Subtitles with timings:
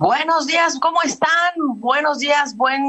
[0.00, 1.54] Buenos días, ¿cómo están?
[1.56, 2.84] Buenos días, buen,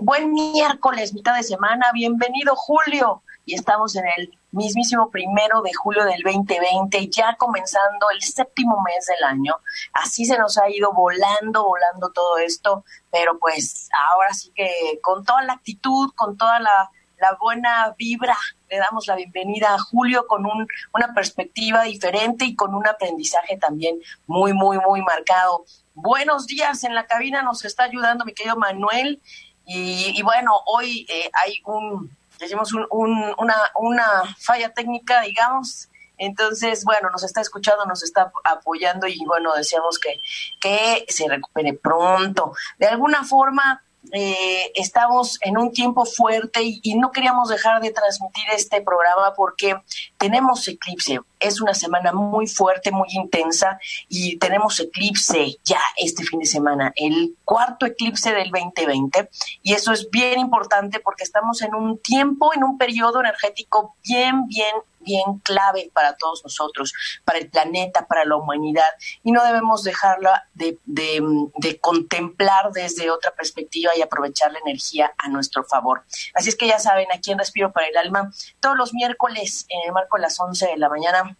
[0.00, 1.90] buen miércoles, mitad de semana.
[1.92, 3.24] Bienvenido, Julio.
[3.44, 9.04] Y estamos en el mismísimo primero de julio del 2020, ya comenzando el séptimo mes
[9.06, 9.56] del año.
[9.94, 15.24] Así se nos ha ido volando, volando todo esto, pero pues ahora sí que con
[15.24, 18.36] toda la actitud, con toda la, la buena vibra,
[18.70, 23.56] le damos la bienvenida a Julio con un, una perspectiva diferente y con un aprendizaje
[23.56, 25.64] también muy, muy, muy marcado.
[25.94, 29.22] Buenos días en la cabina, nos está ayudando mi querido Manuel.
[29.64, 32.10] Y, bueno, hoy eh, hay un,
[32.40, 34.04] decimos, un, una, una
[34.38, 35.88] falla técnica, digamos.
[36.18, 40.20] Entonces, bueno, nos está escuchando, nos está apoyando y bueno, deseamos que,
[40.60, 42.54] que se recupere pronto.
[42.76, 43.82] De alguna forma,
[44.12, 49.76] eh, estamos en un tiempo fuerte y, no queríamos dejar de transmitir este programa porque
[50.18, 51.20] tenemos eclipse.
[51.40, 56.92] Es una semana muy fuerte, muy intensa y tenemos eclipse ya este fin de semana,
[56.96, 59.28] el cuarto eclipse del 2020
[59.62, 64.46] y eso es bien importante porque estamos en un tiempo, en un periodo energético bien,
[64.46, 66.92] bien bien clave para todos nosotros,
[67.24, 68.88] para el planeta, para la humanidad,
[69.22, 75.28] y no debemos dejarla de, de, contemplar desde otra perspectiva y aprovechar la energía a
[75.28, 76.04] nuestro favor.
[76.34, 79.80] Así es que ya saben, aquí en Respiro para el Alma, todos los miércoles en
[79.86, 81.36] el marco de las 11 de la mañana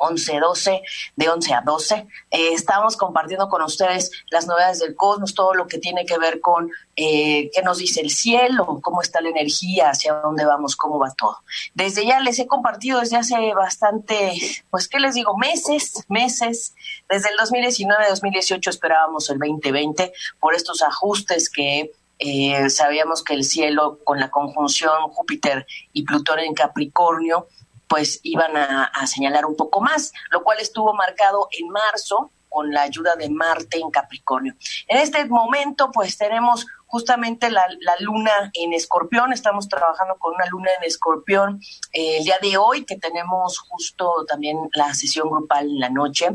[0.00, 0.82] 11, 12,
[1.16, 2.06] de 11 a 12.
[2.30, 6.40] Eh, estamos compartiendo con ustedes las novedades del cosmos, todo lo que tiene que ver
[6.40, 10.98] con eh, qué nos dice el cielo, cómo está la energía, hacia dónde vamos, cómo
[10.98, 11.38] va todo.
[11.74, 14.32] Desde ya les he compartido desde hace bastante,
[14.70, 15.36] pues, ¿qué les digo?
[15.36, 16.74] Meses, meses.
[17.08, 23.98] Desde el 2019-2018 esperábamos el 2020 por estos ajustes que eh, sabíamos que el cielo
[24.04, 27.48] con la conjunción Júpiter y Plutón en Capricornio
[27.90, 32.82] pues iban a, señalar un poco más, lo cual estuvo marcado en marzo con la
[32.82, 34.54] ayuda de Marte en Capricornio.
[34.86, 37.66] En este momento, pues tenemos justamente la,
[37.98, 41.60] luna en escorpión, estamos trabajando con una luna en escorpión
[41.92, 46.28] eh, el día de hoy, que tenemos justo también la sesión grupal en la noche.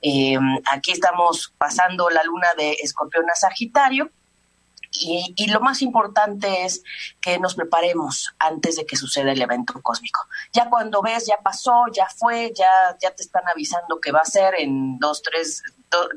[0.00, 0.38] Eh,
[0.72, 4.10] aquí estamos pasando la luna de escorpión a Sagitario
[4.96, 6.82] y, lo más importante es
[7.20, 10.20] que nos preparemos antes de que suceda el evento cósmico.
[10.52, 14.24] Ya cuando ves, ya pasó, ya fue, ya, ya te están avisando que va a
[14.24, 15.62] ser en dos, tres,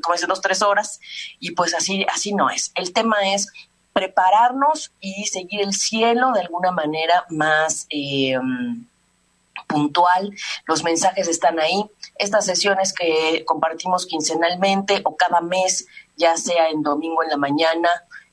[0.01, 0.99] como dicen, dos, tres horas,
[1.39, 2.71] y pues así, así no es.
[2.75, 3.51] El tema es
[3.93, 8.37] prepararnos y seguir el cielo de alguna manera más eh,
[9.67, 10.35] puntual.
[10.67, 11.83] Los mensajes están ahí.
[12.19, 17.89] Estas sesiones que compartimos quincenalmente o cada mes, ya sea en domingo en la mañana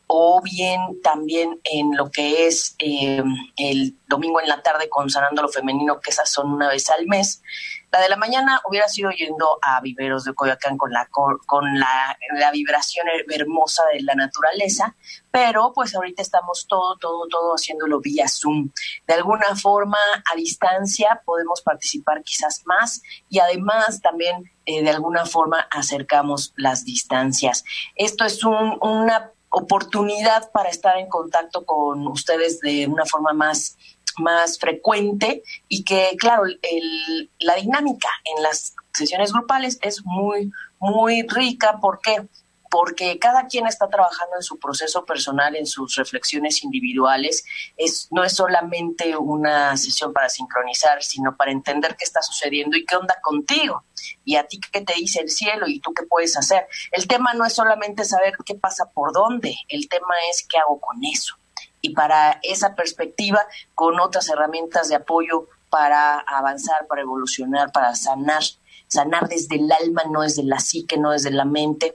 [0.06, 3.22] o bien también en lo que es eh,
[3.56, 7.06] el domingo en la tarde con Sanando lo Femenino, que esas son una vez al
[7.06, 7.42] mes.
[7.90, 12.18] La de la mañana hubiera sido yendo a Viveros de Coyoacán con la, con la,
[12.34, 14.96] la vibración hermosa de la naturaleza,
[15.30, 18.70] pero pues ahorita estamos todo, todo, todo haciéndolo vía Zoom.
[19.06, 19.98] De alguna forma,
[20.32, 26.84] a distancia, podemos participar quizás más y además también eh, de alguna forma acercamos las
[26.84, 27.62] distancias.
[27.94, 33.76] Esto es un, una oportunidad para estar en contacto con ustedes de una forma más,
[34.18, 40.50] más frecuente y que, claro, el, la dinámica en las sesiones grupales es muy,
[40.80, 41.78] muy rica.
[41.80, 42.26] ¿Por qué?
[42.74, 47.44] Porque cada quien está trabajando en su proceso personal, en sus reflexiones individuales.
[47.76, 52.84] Es, no es solamente una sesión para sincronizar, sino para entender qué está sucediendo y
[52.84, 53.84] qué onda contigo.
[54.24, 56.66] Y a ti qué te dice el cielo y tú qué puedes hacer.
[56.90, 60.80] El tema no es solamente saber qué pasa por dónde, el tema es qué hago
[60.80, 61.36] con eso.
[61.80, 63.46] Y para esa perspectiva,
[63.76, 68.42] con otras herramientas de apoyo para avanzar, para evolucionar, para sanar,
[68.88, 71.94] sanar desde el alma, no desde la psique, no desde la mente,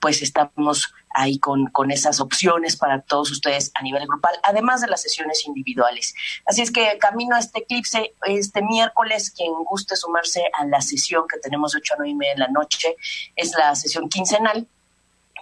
[0.00, 4.88] pues estamos ahí con, con esas opciones para todos ustedes a nivel grupal, además de
[4.88, 6.14] las sesiones individuales.
[6.46, 11.24] Así es que camino a este eclipse este miércoles, quien guste sumarse a la sesión
[11.28, 12.96] que tenemos de 8 a 9 y media de la noche,
[13.36, 14.66] es la sesión quincenal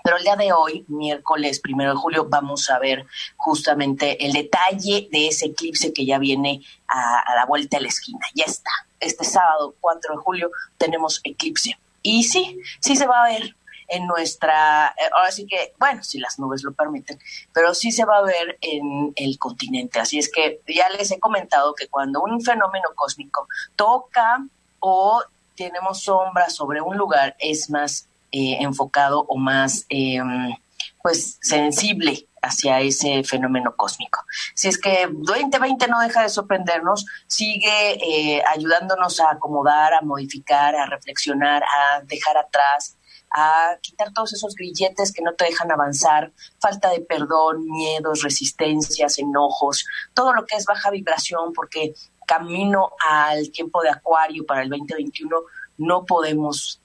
[0.03, 3.07] Pero el día de hoy, miércoles primero de julio, vamos a ver
[3.37, 7.89] justamente el detalle de ese eclipse que ya viene a, a la vuelta de la
[7.89, 8.27] esquina.
[8.35, 8.71] Ya está.
[9.01, 11.79] Este sábado 4 de julio tenemos eclipse.
[12.03, 13.55] Y sí, sí se va a ver
[13.89, 17.19] en nuestra, eh, ahora que, bueno, si las nubes lo permiten,
[17.53, 19.99] pero sí se va a ver en el continente.
[19.99, 24.45] Así es que ya les he comentado que cuando un fenómeno cósmico toca
[24.81, 25.23] o
[25.57, 30.55] tenemos sombra sobre un lugar, es más eh, enfocado o más, em,
[31.03, 34.21] pues, sensible hacia ese fenómeno cósmico.
[34.55, 40.77] Si es que 2020 no deja de sorprendernos, sigue eh, ayudándonos a acomodar, a modificar,
[40.77, 42.98] a reflexionar, a dejar atrás
[43.31, 49.19] a quitar todos esos grilletes que no te dejan avanzar, falta de perdón, miedos, resistencias,
[49.19, 49.85] enojos,
[50.15, 51.95] todo lo que es baja vibración, porque
[52.27, 55.37] camino al tiempo de Acuario para el 2021
[55.79, 56.81] no podemos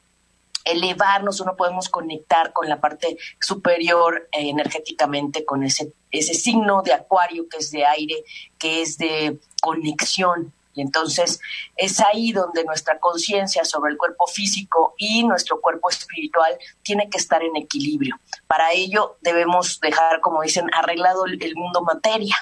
[0.65, 6.81] elevarnos o no podemos conectar con la parte superior eh, energéticamente, con ese, ese signo
[6.81, 8.23] de Acuario que es de aire,
[8.57, 11.39] que es de conexión y entonces
[11.75, 17.17] es ahí donde nuestra conciencia sobre el cuerpo físico y nuestro cuerpo espiritual tiene que
[17.17, 18.19] estar en equilibrio.
[18.47, 22.35] Para ello debemos dejar, como dicen, arreglado el mundo materia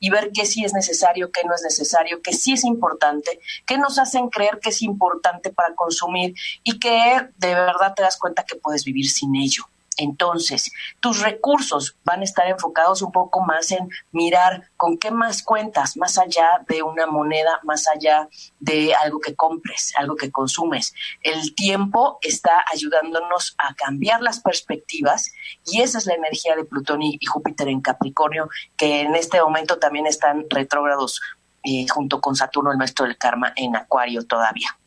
[0.00, 3.78] y ver qué sí es necesario, qué no es necesario, qué sí es importante, qué
[3.78, 8.44] nos hacen creer que es importante para consumir y que de verdad te das cuenta
[8.44, 9.64] que puedes vivir sin ello.
[9.98, 15.42] Entonces, tus recursos van a estar enfocados un poco más en mirar con qué más
[15.42, 18.28] cuentas, más allá de una moneda, más allá
[18.60, 20.94] de algo que compres, algo que consumes.
[21.22, 25.32] El tiempo está ayudándonos a cambiar las perspectivas
[25.66, 29.78] y esa es la energía de Plutón y, Júpiter en Capricornio, que en este momento
[29.78, 31.20] también están retrógrados
[31.64, 34.78] eh, junto con Saturno, el maestro del karma, en Acuario todavía.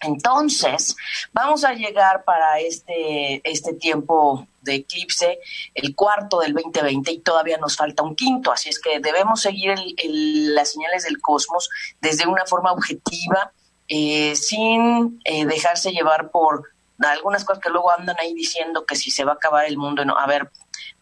[0.00, 0.96] Entonces,
[1.32, 5.40] vamos a llegar para este, este tiempo de eclipse,
[5.74, 9.74] el cuarto del 2020, y todavía nos falta un quinto, así es que debemos seguir
[10.04, 11.68] las señales del cosmos
[12.00, 13.52] desde una forma objetiva,
[13.88, 19.10] eh, sin eh, dejarse llevar por algunas cosas que luego andan ahí diciendo que si
[19.10, 20.04] se va a acabar el mundo.
[20.04, 20.50] No, a ver,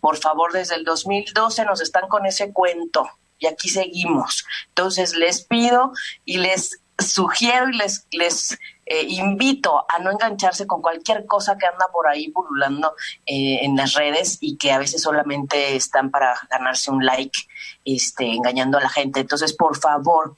[0.01, 3.09] por favor, desde el 2012 nos están con ese cuento
[3.39, 4.45] y aquí seguimos.
[4.69, 5.93] Entonces les pido
[6.25, 11.67] y les sugiero y les, les eh, invito a no engancharse con cualquier cosa que
[11.67, 12.95] anda por ahí pululando
[13.27, 17.39] eh, en las redes y que a veces solamente están para ganarse un like,
[17.85, 19.21] este, engañando a la gente.
[19.21, 20.37] Entonces, por favor,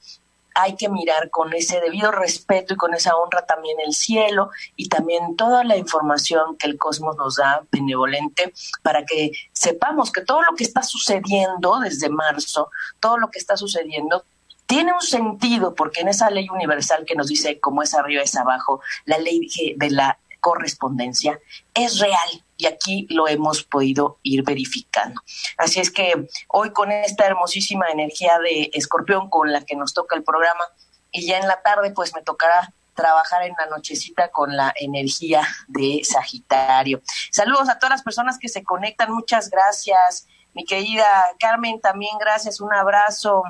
[0.55, 4.89] hay que mirar con ese debido respeto y con esa honra también el cielo y
[4.89, 10.41] también toda la información que el cosmos nos da benevolente para que sepamos que todo
[10.41, 14.25] lo que está sucediendo desde marzo, todo lo que está sucediendo
[14.69, 18.35] tiene un sentido porque en esa ley universal que nos dice cómo es arriba es
[18.35, 21.39] abajo, la ley de la correspondencia
[21.73, 25.19] es real y aquí lo hemos podido ir verificando.
[25.57, 30.15] Así es que hoy con esta hermosísima energía de escorpión con la que nos toca
[30.15, 30.63] el programa
[31.11, 35.47] y ya en la tarde pues me tocará trabajar en la nochecita con la energía
[35.67, 37.01] de Sagitario.
[37.31, 40.27] Saludos a todas las personas que se conectan, muchas gracias.
[40.53, 41.07] Mi querida
[41.39, 43.41] Carmen, también gracias, un abrazo.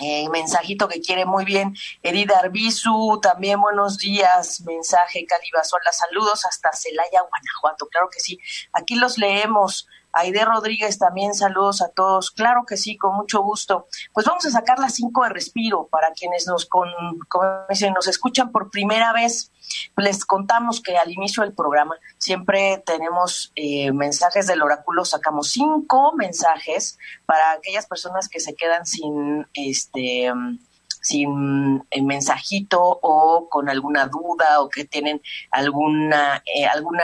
[0.00, 6.72] Eh, mensajito que quiere muy bien Edith Arbizu, también buenos días, mensaje Calibasola, saludos hasta
[6.72, 8.40] Celaya, Guanajuato, claro que sí,
[8.72, 12.30] aquí los leemos, Aide Rodríguez también saludos a todos.
[12.30, 13.86] Claro que sí, con mucho gusto.
[14.12, 16.88] Pues vamos a sacar las cinco de respiro para quienes nos, con,
[17.94, 19.50] nos escuchan por primera vez.
[19.96, 26.12] Les contamos que al inicio del programa siempre tenemos eh, mensajes del oráculo, sacamos cinco
[26.14, 30.32] mensajes para aquellas personas que se quedan sin este
[31.00, 37.02] sin el mensajito o con alguna duda o que tienen alguna eh, alguna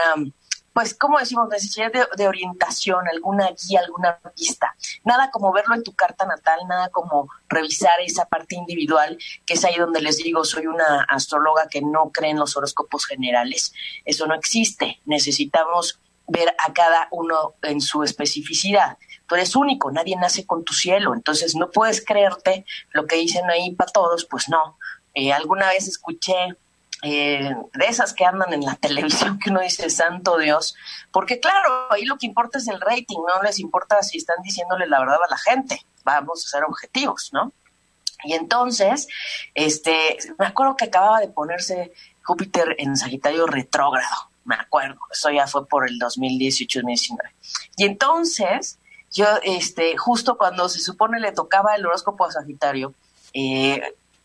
[0.73, 1.49] pues, ¿cómo decimos?
[1.49, 4.75] Necesidad de, orientación, alguna guía, alguna pista.
[5.03, 9.65] Nada como verlo en tu carta natal, nada como revisar esa parte individual, que es
[9.65, 13.73] ahí donde les digo, soy una astróloga que no cree en los horóscopos generales.
[14.05, 15.01] Eso no existe.
[15.05, 18.97] Necesitamos ver a cada uno en su especificidad.
[19.27, 23.49] Tú eres único, nadie nace con tu cielo, entonces no puedes creerte lo que dicen
[23.49, 24.77] ahí para todos, pues no.
[25.13, 26.55] Eh, alguna vez escuché
[27.03, 30.75] eh, de esas que andan en la televisión que uno dice santo Dios,
[31.11, 34.87] porque claro, ahí lo que importa es el rating, no les importa si están diciéndole
[34.87, 37.51] la verdad a la gente, vamos a ser objetivos, ¿no?
[38.23, 39.07] Y entonces,
[39.55, 41.91] este, me acuerdo que acababa de ponerse
[42.23, 47.17] Júpiter en Sagitario retrógrado, me acuerdo, eso ya fue por el 2018-2019.
[47.77, 48.77] Y entonces,
[49.11, 52.93] yo, este, justo cuando se supone le tocaba el horóscopo a Sagitario,
[53.33, 53.81] eh,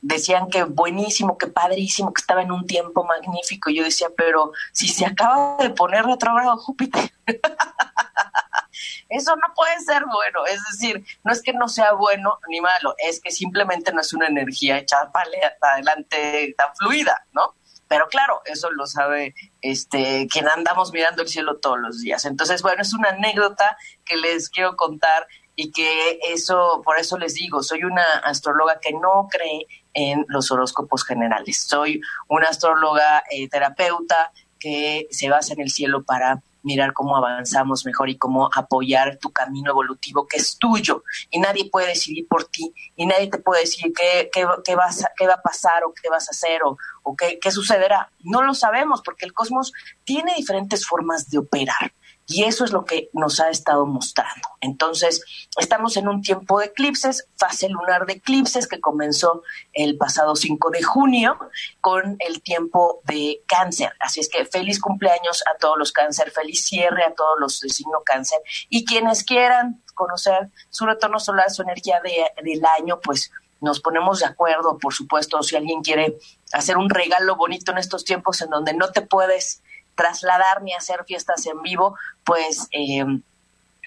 [0.07, 3.71] decían que buenísimo, que padrísimo, que estaba en un tiempo magnífico.
[3.71, 7.11] Yo decía, pero si se acaba de poner retrógrado Júpiter.
[9.09, 10.47] Eso no puede ser bueno.
[10.47, 14.13] Es decir, no es que no sea bueno ni malo, es que simplemente no es
[14.13, 15.29] una energía echada para
[15.61, 17.55] adelante tan fluida, ¿no?
[17.89, 22.25] Pero claro, eso lo sabe este quien andamos mirando el cielo todos los días.
[22.25, 27.35] Entonces, bueno, es una anécdota que les quiero contar y que eso, por eso les
[27.35, 29.67] digo, soy una astróloga que no cree
[29.97, 31.65] en los horóscopos generales.
[31.67, 37.87] Soy una astróloga eh, terapeuta que se basa en el cielo para mirar cómo avanzamos
[37.87, 42.45] mejor y cómo apoyar tu camino evolutivo que es tuyo y nadie puede decidir por
[42.45, 45.95] ti y nadie te puede decir qué, qué, qué, vas qué va a pasar o
[45.95, 48.11] qué vas a hacer o, o qué, qué sucederá.
[48.21, 49.73] No lo sabemos porque el cosmos
[50.05, 51.93] tiene diferentes formas de operar.
[52.27, 54.49] Y eso es lo que nos ha estado mostrando.
[54.61, 55.23] Entonces,
[55.59, 59.43] estamos en un tiempo de eclipses, fase lunar de eclipses que comenzó
[59.73, 61.39] el pasado 5 de junio
[61.81, 63.93] con el tiempo de cáncer.
[64.01, 67.69] Así es que feliz cumpleaños a todos los cáncer, feliz cierre a todos los de
[67.69, 68.41] signo cáncer.
[68.69, 73.31] Y quienes quieran conocer su retorno solar, su energía de, del año, pues
[73.61, 76.19] nos ponemos de acuerdo, por supuesto, si alguien quiere
[76.53, 79.63] hacer un regalo bonito en estos tiempos en donde no te puedes
[79.97, 83.05] trasladar ni hacer fiestas en vivo, pues eh,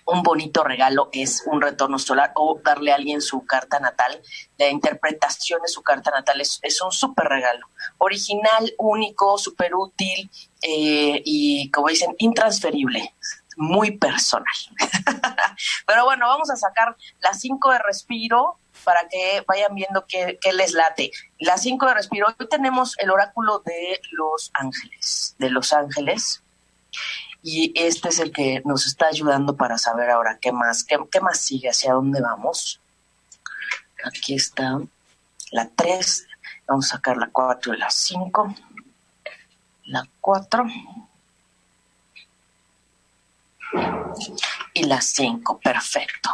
[0.10, 4.22] un bonito regalo es un retorno solar o darle a alguien su carta natal.
[4.58, 7.68] La interpretación de su carta natal es, un súper regalo.
[8.00, 10.30] Original, único, súper útil
[10.62, 13.14] eh, y, como dicen, intransferible
[13.58, 14.46] muy personal.
[15.86, 20.74] Pero bueno, vamos a sacar las cinco de respiro para que vayan viendo qué, les
[20.74, 21.12] late.
[21.40, 22.28] Las cinco de respiro.
[22.28, 26.42] Hoy tenemos el oráculo de los ángeles, de los ángeles.
[27.42, 31.22] Y este es el que nos está ayudando para saber ahora qué más, qué, qué
[31.22, 32.82] más sigue, hacia dónde vamos.
[34.04, 34.80] Aquí está
[35.52, 36.28] la 3,
[36.68, 38.56] vamos a sacar la 4 y la 5.
[39.86, 40.66] La 4
[44.74, 46.30] y la 5, perfecto.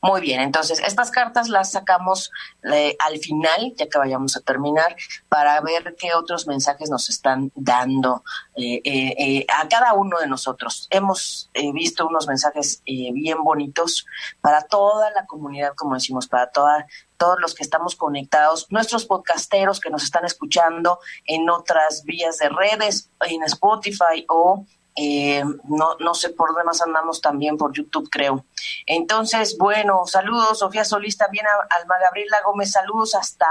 [0.00, 2.30] Muy bien, entonces estas cartas las sacamos
[2.72, 4.96] eh, al final, ya que vayamos a terminar,
[5.28, 8.24] para ver qué otros mensajes nos están dando
[8.56, 10.86] eh, eh, a cada uno de nosotros.
[10.90, 14.06] Hemos visto unos mensajes bien bonitos
[14.40, 16.86] para toda la comunidad, como decimos, para toda
[17.22, 22.48] todos los que estamos conectados, nuestros podcasteros que nos están escuchando en otras vías de
[22.48, 28.08] redes, en Spotify o eh, no, no sé por dónde más andamos también por YouTube,
[28.10, 28.44] creo.
[28.86, 33.46] Entonces, bueno, saludos, Sofía Solís, también a Alma Gabriela Gómez, saludos hasta,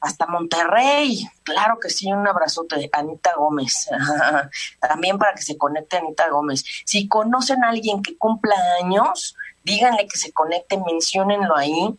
[0.00, 1.26] hasta Monterrey.
[1.42, 3.88] Claro que sí, un abrazote, Anita Gómez.
[4.80, 6.64] también para que se conecte Anita Gómez.
[6.84, 11.98] Si conocen a alguien que cumpla años, díganle que se conecte, menciónenlo ahí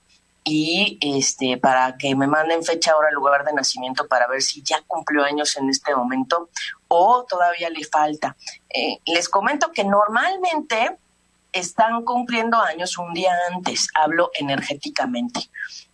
[0.50, 4.82] y este para que me manden fecha, hora, lugar de nacimiento para ver si ya
[4.88, 6.50] cumplió años en este momento
[6.88, 8.36] o todavía le falta.
[8.70, 10.98] Eh, les comento que normalmente
[11.52, 15.52] están cumpliendo años un día antes, hablo energéticamente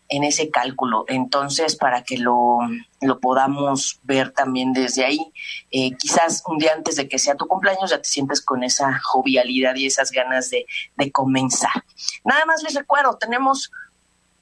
[0.07, 1.03] en ese cálculo.
[1.07, 2.59] Entonces, para que lo,
[3.01, 5.33] lo podamos ver también desde ahí,
[5.71, 9.01] eh, quizás un día antes de que sea tu cumpleaños ya te sientes con esa
[9.03, 11.83] jovialidad y esas ganas de, de comenzar.
[12.23, 13.71] Nada más les recuerdo, tenemos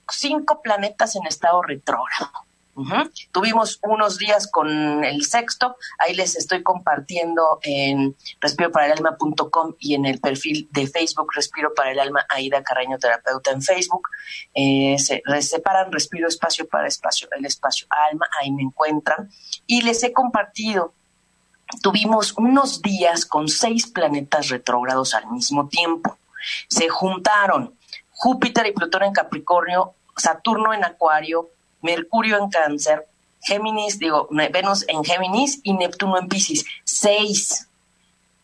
[0.09, 2.31] cinco planetas en estado retrógrado.
[3.31, 10.19] Tuvimos unos días con el sexto, ahí les estoy compartiendo en respiroparaalma.com y en el
[10.19, 14.07] perfil de Facebook Respiro para el Alma Aida Carreño Terapeuta en Facebook.
[14.55, 19.29] Eh, se separan Respiro Espacio para Espacio, el espacio Alma, ahí me encuentran.
[19.67, 20.93] Y les he compartido,
[21.83, 26.17] tuvimos unos días con seis planetas retrógrados al mismo tiempo.
[26.67, 27.77] Se juntaron
[28.23, 31.49] Júpiter y Plutón en Capricornio, Saturno en Acuario,
[31.81, 33.05] Mercurio en Cáncer,
[33.41, 36.63] Géminis, digo, Venus en Géminis y Neptuno en Pisces.
[36.85, 37.67] Seis.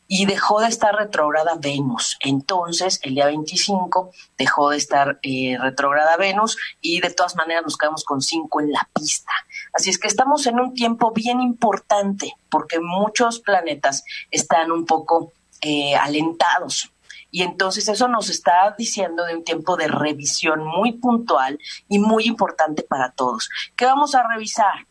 [0.10, 2.18] Y dejó de estar retrógrada Venus.
[2.20, 7.78] Entonces, el día 25 dejó de estar eh, retrógrada Venus y de todas maneras nos
[7.78, 9.32] quedamos con cinco en la pista.
[9.72, 15.32] Así es que estamos en un tiempo bien importante porque muchos planetas están un poco
[15.62, 16.92] eh, alentados
[17.32, 22.26] y entonces eso nos está diciendo de un tiempo de revisión muy puntual y muy
[22.26, 23.50] importante para todos.
[23.76, 24.88] ¿Qué vamos a revisar?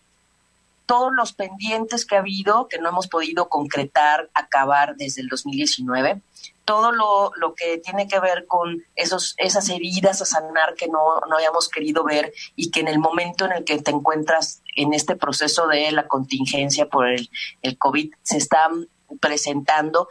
[0.86, 6.22] Todos los pendientes que ha habido, que no hemos podido concretar, acabar desde el 2019,
[6.64, 11.20] todo lo, lo, que tiene que ver con esos, esas heridas a sanar que no,
[11.28, 14.92] no habíamos querido ver y que en el momento en el que te encuentras en
[14.92, 17.30] este proceso de la contingencia por el,
[17.62, 18.86] el COVID se están
[19.18, 20.08] presentando,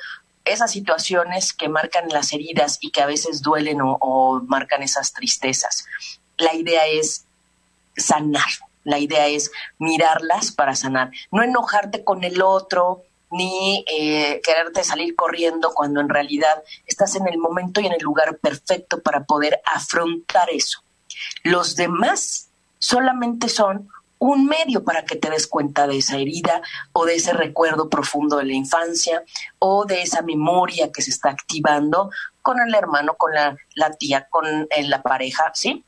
[0.48, 5.86] esas situaciones que marcan las heridas y que a veces duelen o, marcan esas tristezas.
[6.38, 7.26] La idea es
[7.96, 8.50] sanar,
[8.84, 15.16] la idea es mirarlas para sanar, no enojarte con el otro, ni eh, quererte salir
[15.16, 19.60] corriendo cuando en realidad estás en el momento y en el lugar perfecto para poder
[19.66, 20.82] afrontar eso.
[21.44, 22.50] Los demás
[22.80, 26.62] solamente son un medio para que te des cuenta de esa herida
[26.94, 29.24] o de ese recuerdo profundo de la infancia
[29.60, 32.10] o de esa memoria que se está activando
[32.42, 33.56] con el hermano, con la,
[33.98, 35.84] tía, con eh, la pareja, ¿sí?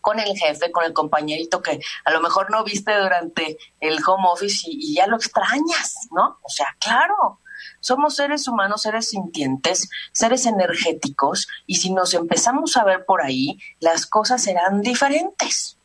[0.00, 4.28] Con el jefe, con el compañerito que a lo mejor no viste durante el home
[4.28, 6.38] office y ya lo extrañas, ¿no?
[6.42, 7.40] O sea, claro,
[7.80, 13.58] somos seres humanos, seres sintientes, seres energéticos, y si nos empezamos a ver por ahí,
[13.80, 15.77] las cosas serán diferentes.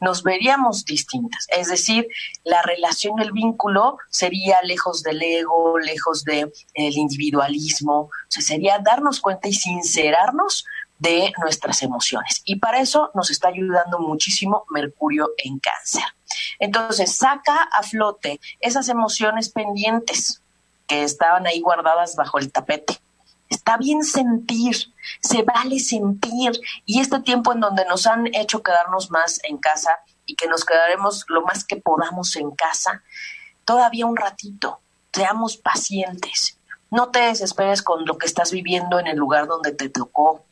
[0.00, 1.46] Nos veríamos distintas.
[1.48, 2.08] Es decir,
[2.44, 8.00] la relación, el vínculo sería lejos del ego, lejos del individualismo.
[8.00, 10.64] O sea, sería darnos cuenta y sincerarnos
[10.98, 12.42] de nuestras emociones.
[12.44, 16.04] Y para eso nos está ayudando muchísimo Mercurio en cáncer.
[16.58, 20.42] Entonces, saca a flote esas emociones pendientes
[20.86, 22.98] que estaban ahí guardadas bajo el tapete.
[23.48, 24.76] Está bien sentir,
[25.20, 26.52] se vale sentir.
[26.84, 30.64] Y este tiempo en donde nos han hecho quedarnos más en casa y que nos
[30.64, 33.02] quedaremos lo más que podamos en casa,
[33.64, 34.80] todavía un ratito,
[35.12, 36.58] seamos pacientes.
[36.90, 40.44] No te desesperes con lo que estás viviendo en el lugar donde te tocó.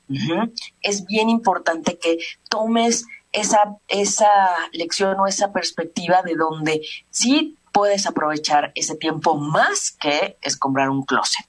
[0.83, 4.29] Es bien importante que tomes esa, esa
[4.73, 10.91] lección o esa perspectiva de donde sí puedes aprovechar ese tiempo más que es comprar
[10.91, 11.47] un closet.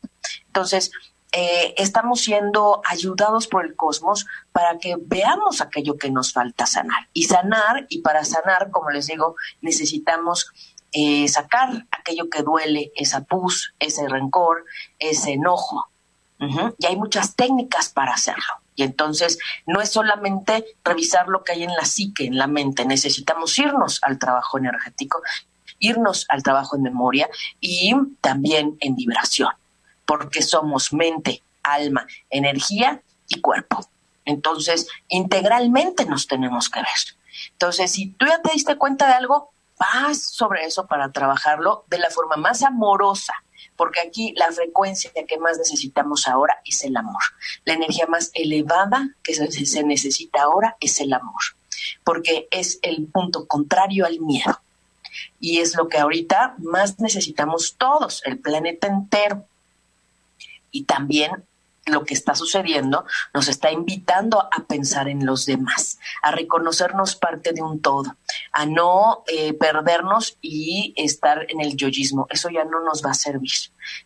[0.48, 0.92] Entonces,
[1.38, 7.10] eh, estamos siendo ayudados por el cosmos para que veamos aquello que nos falta sanar.
[7.12, 10.48] Y sanar, y para sanar, como les digo, necesitamos
[10.94, 14.64] eh, sacar aquello que duele, esa pus, ese rencor,
[14.98, 15.90] ese enojo.
[16.78, 18.44] Y hay muchas técnicas para hacerlo.
[18.76, 22.86] Y entonces no es solamente revisar lo que hay en la psique, en la mente,
[22.86, 25.22] necesitamos irnos al trabajo energético
[25.80, 29.52] irnos al trabajo en memoria y también en vibración,
[30.06, 33.88] porque somos mente, alma, energía y cuerpo.
[34.26, 37.18] Entonces, integralmente nos tenemos que ver.
[37.52, 42.00] Entonces, si tú ya te diste cuenta de algo, vas sobre eso para trabajarlo de
[42.00, 43.34] la forma más amorosa,
[43.76, 47.22] porque aquí la frecuencia que más necesitamos ahora es el amor.
[47.66, 51.42] La energía más elevada que se necesita ahora es el amor,
[52.04, 54.62] porque es el punto contrario al miedo
[55.40, 59.46] y es lo que ahorita más necesitamos todos, el planeta entero.
[60.76, 61.46] Y también
[61.86, 67.54] lo que está sucediendo nos está invitando a pensar en los demás, a reconocernos parte
[67.54, 68.18] de un todo,
[68.52, 72.28] a no eh, perdernos y estar en el yoyismo.
[72.30, 73.54] Eso ya no nos va a servir.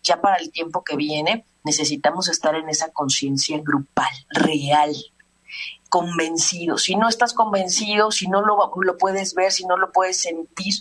[0.03, 4.93] Ya para el tiempo que viene necesitamos estar en esa conciencia grupal, real,
[5.89, 6.77] convencido.
[6.77, 10.75] Si no estás convencido, si no lo, lo puedes ver, si no lo puedes sentir,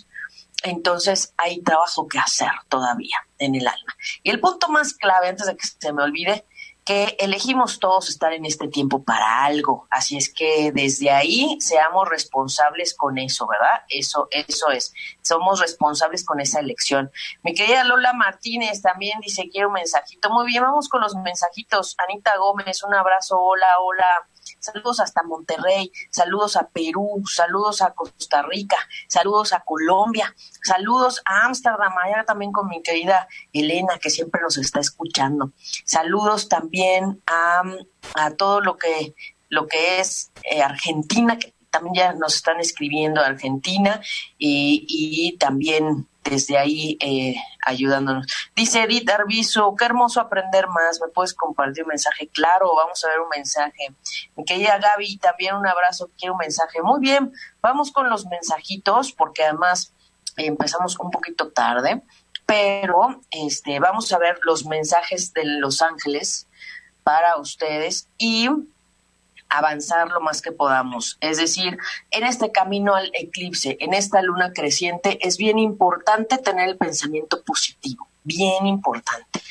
[0.63, 3.95] entonces hay trabajo que hacer todavía en el alma.
[4.23, 6.45] Y el punto más clave, antes de que se me olvide,
[6.85, 9.87] que elegimos todos estar en este tiempo para algo.
[9.91, 13.83] Así es que desde ahí seamos responsables con eso, ¿verdad?
[13.89, 14.91] Eso, eso es.
[15.21, 17.11] Somos responsables con esa elección.
[17.43, 20.31] Mi querida Lola Martínez también dice, quiero un mensajito.
[20.31, 21.95] Muy bien, vamos con los mensajitos.
[22.07, 23.39] Anita Gómez, un abrazo.
[23.39, 24.27] Hola, hola
[24.59, 31.45] saludos hasta Monterrey, saludos a Perú, saludos a Costa Rica, saludos a Colombia, saludos a
[31.45, 35.51] Ámsterdam, allá también con mi querida Elena, que siempre nos está escuchando.
[35.85, 37.63] Saludos también a,
[38.15, 39.15] a todo lo que,
[39.49, 44.01] lo que es eh, Argentina, que también ya nos están escribiendo Argentina
[44.37, 47.35] y, y también desde ahí eh,
[47.69, 48.27] ayudándonos.
[48.55, 52.27] Dice Edith Arbizu, qué hermoso aprender más, ¿me puedes compartir un mensaje?
[52.29, 53.95] Claro, vamos a ver un mensaje.
[54.35, 56.81] Mi querida Gaby, también un abrazo, quiero un mensaje.
[56.81, 59.93] Muy bien, vamos con los mensajitos, porque además
[60.37, 62.01] empezamos un poquito tarde,
[62.45, 66.47] pero este, vamos a ver los mensajes de Los Ángeles
[67.03, 68.49] para ustedes y
[69.49, 71.17] avanzar lo más que podamos.
[71.21, 71.77] Es decir,
[72.11, 77.43] en este camino al eclipse, en esta luna creciente, es bien importante tener el pensamiento
[77.43, 79.41] positivo, bien importante.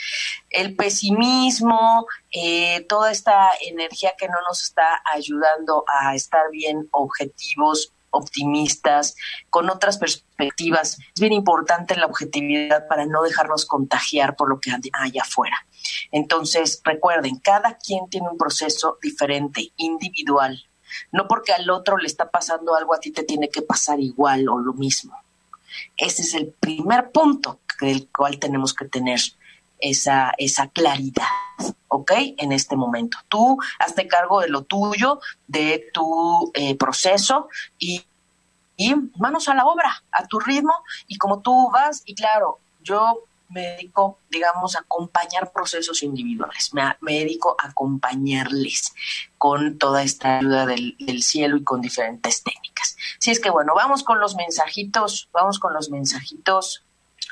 [0.50, 7.92] El pesimismo, eh, toda esta energía que no nos está ayudando a estar bien objetivos,
[8.10, 9.16] optimistas,
[9.50, 10.98] con otras perspectivas.
[11.14, 15.66] Es bien importante la objetividad para no dejarnos contagiar por lo que hay afuera.
[16.12, 20.64] Entonces, recuerden, cada quien tiene un proceso diferente, individual.
[21.12, 24.48] No porque al otro le está pasando algo, a ti te tiene que pasar igual
[24.48, 25.16] o lo mismo.
[25.96, 29.20] Ese es el primer punto del cual tenemos que tener
[29.78, 31.24] esa, esa claridad,
[31.88, 32.12] ¿ok?
[32.38, 33.18] En este momento.
[33.28, 37.48] Tú hazte cargo de lo tuyo, de tu eh, proceso
[37.78, 38.04] y,
[38.76, 40.74] y manos a la obra, a tu ritmo
[41.06, 47.56] y como tú vas, y claro, yo me dedico, digamos, acompañar procesos individuales, me, dedico
[47.58, 48.94] a acompañarles
[49.38, 52.96] con toda esta ayuda del, cielo y con diferentes técnicas.
[53.18, 56.84] Así es que bueno, vamos con los mensajitos, vamos con los mensajitos.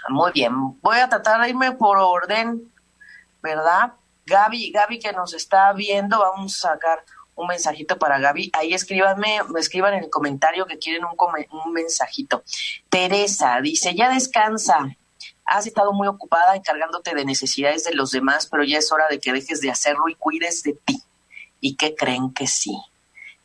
[0.09, 2.72] Muy bien, voy a tratar de irme por orden,
[3.42, 3.92] ¿verdad?
[4.26, 8.50] Gaby, Gaby que nos está viendo, vamos a sacar un mensajito para Gaby.
[8.55, 12.42] Ahí escríbanme, me escriban en el comentario que quieren un mensajito.
[12.88, 14.96] Teresa dice, ya descansa.
[15.46, 19.20] Has estado muy ocupada encargándote de necesidades de los demás, pero ya es hora de
[19.20, 21.02] que dejes de hacerlo y cuides de ti.
[21.61, 22.76] ¿Y qué creen que sí?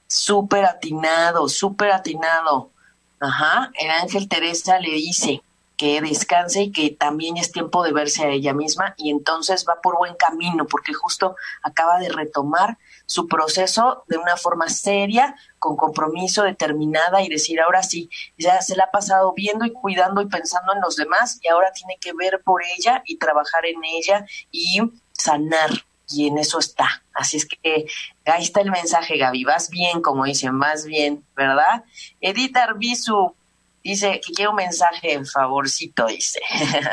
[0.08, 2.72] Súper atinado, súper atinado.
[3.20, 5.42] Ajá, el ángel Teresa le dice,
[5.82, 9.82] que descanse y que también es tiempo de verse a ella misma y entonces va
[9.82, 12.78] por buen camino porque justo acaba de retomar
[13.12, 18.76] su proceso de una forma seria, con compromiso, determinada y decir ahora sí, ya se
[18.78, 22.14] la ha pasado viendo y cuidando y pensando en los demás y ahora tiene que
[22.14, 24.80] ver por ella y trabajar en ella y
[25.12, 25.72] sanar
[26.08, 27.04] y en eso está.
[27.14, 27.88] Así es que
[28.26, 29.44] ahí está el mensaje, Gaby.
[29.44, 31.84] Vas bien, como dicen, más bien, ¿verdad?
[32.22, 33.36] Edith Arbizu,
[33.84, 36.40] Dice que quiere un mensaje, favorcito, dice.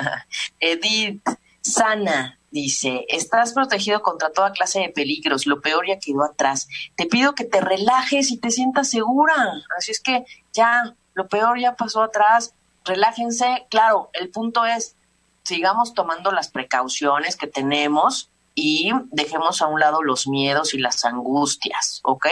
[0.60, 1.22] Edith,
[1.72, 6.68] sana, dice, estás protegido contra toda clase de peligros, lo peor ya quedó atrás.
[6.96, 9.34] Te pido que te relajes y te sientas segura.
[9.76, 12.54] Así es que ya, lo peor ya pasó atrás,
[12.84, 13.66] relájense.
[13.70, 14.96] Claro, el punto es,
[15.44, 21.04] sigamos tomando las precauciones que tenemos y dejemos a un lado los miedos y las
[21.04, 22.26] angustias, ¿ok?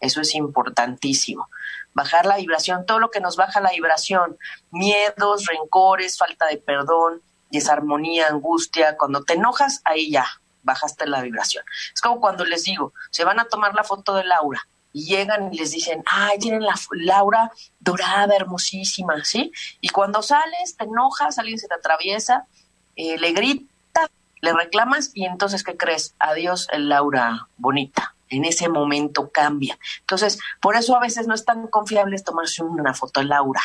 [0.00, 1.48] Eso es importantísimo
[1.92, 4.38] bajar la vibración, todo lo que nos baja la vibración,
[4.70, 10.26] miedos, rencores, falta de perdón, desarmonía, angustia, cuando te enojas, ahí ya,
[10.62, 11.64] bajaste la vibración.
[11.94, 14.60] Es como cuando les digo, se van a tomar la foto de Laura
[14.92, 19.52] y llegan y les dicen, ay, tienen la Laura dorada, hermosísima, ¿sí?
[19.80, 22.46] Y cuando sales, te enojas, alguien se te atraviesa,
[22.96, 24.10] eh, le grita,
[24.40, 26.14] le reclamas y entonces, ¿qué crees?
[26.18, 29.78] Adiós, Laura bonita en ese momento cambia.
[30.00, 33.60] Entonces, por eso a veces no es tan confiable tomarse una foto de Laura,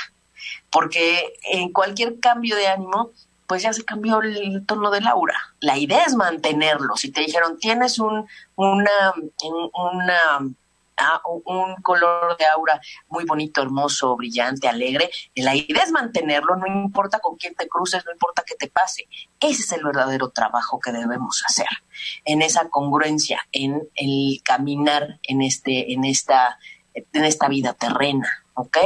[0.71, 3.11] porque en cualquier cambio de ánimo,
[3.47, 5.35] pues ya se cambió el tono de Laura.
[5.59, 6.95] La idea es mantenerlo.
[6.95, 9.13] Si te dijeron, tienes un, una,
[9.73, 10.19] una
[11.45, 12.79] un color de aura
[13.09, 15.09] muy bonito, hermoso, brillante, alegre.
[15.35, 19.07] La idea es mantenerlo, no importa con quién te cruces, no importa qué te pase.
[19.39, 21.67] Ese es el verdadero trabajo que debemos hacer,
[22.23, 26.57] en esa congruencia, en el caminar en, este, en, esta,
[26.93, 28.77] en esta vida terrena, ¿ok?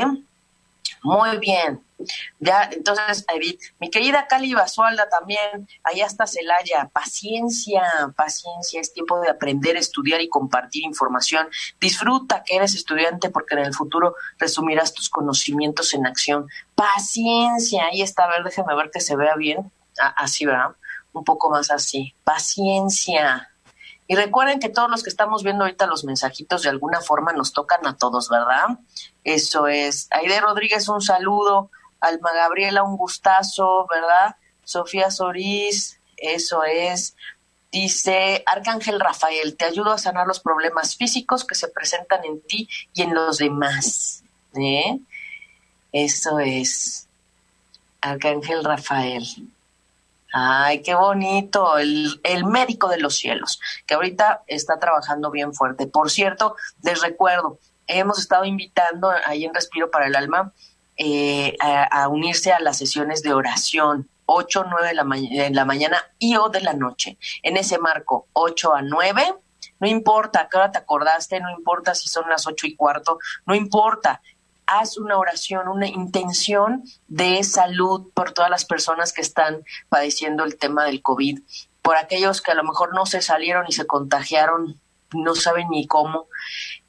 [1.03, 1.83] Muy bien.
[2.39, 3.25] Ya, entonces,
[3.79, 7.83] mi querida Cali Basualda también, allá está Celaya, paciencia,
[8.15, 11.47] paciencia, es tiempo de aprender, estudiar y compartir información.
[11.79, 16.47] Disfruta que eres estudiante porque en el futuro resumirás tus conocimientos en acción.
[16.75, 19.71] Paciencia, ahí está, a ver, déjeme ver que se vea bien.
[19.99, 20.75] Ah, así, ¿verdad?
[21.11, 22.13] Un poco más así.
[22.23, 23.49] Paciencia.
[24.07, 27.53] Y recuerden que todos los que estamos viendo ahorita los mensajitos de alguna forma nos
[27.53, 28.79] tocan a todos, ¿verdad?
[29.23, 30.07] Eso es.
[30.09, 31.69] Aide Rodríguez, un saludo.
[31.99, 34.35] Alma Gabriela, un gustazo, ¿verdad?
[34.63, 37.15] Sofía Sorís, eso es.
[37.71, 42.67] Dice Arcángel Rafael, te ayudo a sanar los problemas físicos que se presentan en ti
[42.93, 44.23] y en los demás.
[44.55, 44.99] ¿Eh?
[45.91, 47.07] Eso es.
[48.01, 49.25] Arcángel Rafael.
[50.31, 55.87] Ay, qué bonito, el, el, médico de los cielos, que ahorita está trabajando bien fuerte.
[55.87, 57.57] Por cierto, les recuerdo,
[57.87, 60.53] hemos estado invitando ahí en Respiro para el Alma
[61.01, 66.03] eh, a, unirse a las sesiones de oración 8 9 de la, de la mañana
[66.19, 67.17] y o de la noche.
[67.41, 69.33] En ese marco, 8 a 9,
[69.79, 73.17] no importa a qué hora te acordaste, no importa si son las 8 y cuarto,
[73.45, 74.21] no importa.
[74.65, 80.57] Haz una oración, una intención de salud por todas las personas que están padeciendo el
[80.57, 81.39] tema del COVID,
[81.81, 84.79] por aquellos que a lo mejor no se salieron y se contagiaron,
[85.13, 86.27] no saben ni cómo.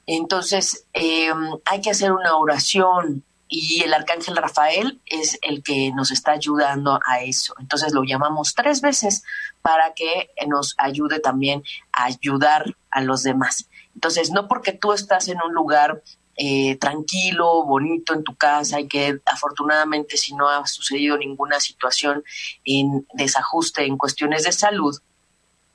[0.06, 1.30] Entonces, eh,
[1.64, 7.00] hay que hacer una oración, y el arcángel Rafael es el que nos está ayudando
[7.04, 7.54] a eso.
[7.58, 9.24] Entonces lo llamamos tres veces
[9.60, 13.68] para que nos ayude también a ayudar a los demás.
[13.92, 16.00] Entonces, no porque tú estás en un lugar
[16.36, 22.22] eh, tranquilo, bonito en tu casa y que afortunadamente si no ha sucedido ninguna situación
[22.64, 24.96] en desajuste en cuestiones de salud,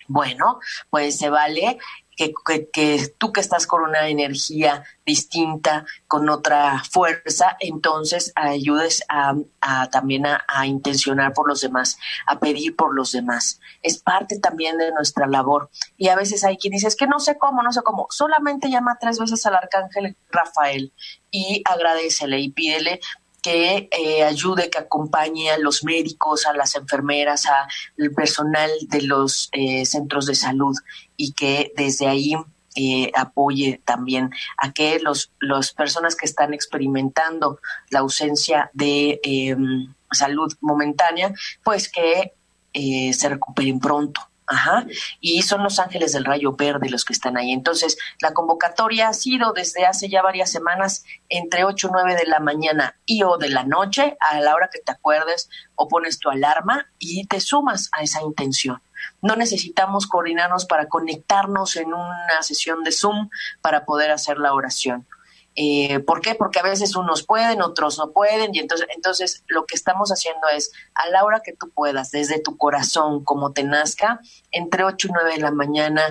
[0.08, 0.60] bueno,
[0.90, 1.78] pues se vale
[2.16, 2.34] que,
[2.72, 9.36] que, tú que estás con una energía distinta, con otra fuerza, entonces ayudes a,
[9.92, 13.60] también a, a, intencionar por los demás, a pedir por los demás.
[13.82, 15.70] Es parte también de nuestra labor.
[15.98, 18.08] Y a veces hay quien dice, es que no sé cómo, no sé cómo.
[18.10, 20.94] Solamente llama tres veces al arcángel Rafael
[21.32, 23.00] y agradecele y pídele
[23.46, 29.50] que eh, ayude, que acompañe a los médicos, a las enfermeras, al personal de los
[29.52, 30.76] eh, centros de salud
[31.16, 32.34] y que desde ahí
[32.76, 37.60] eh, apoye también a que los las personas que están experimentando
[37.92, 41.32] la ausencia de em, salud momentánea,
[41.64, 42.34] pues que
[42.74, 44.22] se recuperen pronto.
[44.48, 44.86] Ajá.
[45.20, 47.52] Y son los ángeles del rayo verde los que están ahí.
[47.52, 52.28] Entonces, la convocatoria ha sido desde hace ya varias semanas entre 8 y 9 de
[52.28, 56.20] la mañana y o de la noche, a la hora que te acuerdes, o pones
[56.20, 58.82] tu alarma y te sumas a esa intención.
[59.22, 63.30] No necesitamos coordinarnos para conectarnos en una sesión de Zoom
[63.62, 65.08] para poder hacer la oración.
[65.56, 66.36] Eh, ¿Por qué?
[66.36, 70.48] Porque a veces unos pueden, otros no pueden, y entonces, entonces lo que estamos haciendo
[70.50, 74.20] es, a la hora que tú puedas, desde tu corazón, como te nazca,
[74.52, 76.04] entre 8 y 9 de la mañana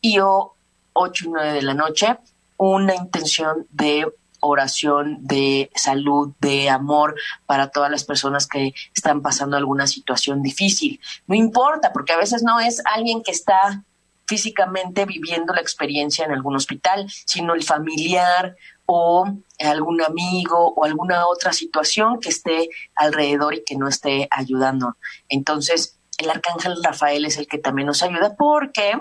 [0.00, 0.54] y o
[0.92, 2.18] 8 y 9 de la noche,
[2.56, 4.06] una intención de
[4.42, 7.14] oración, de salud, de amor
[7.46, 11.00] para todas las personas que están pasando alguna situación difícil.
[11.26, 13.84] No importa, porque a veces no es alguien que está
[14.26, 19.26] físicamente viviendo la experiencia en algún hospital, sino el familiar o
[19.58, 24.96] algún amigo o alguna otra situación que esté alrededor y que no esté ayudando.
[25.28, 28.92] Entonces, el arcángel Rafael es el que también nos ayuda porque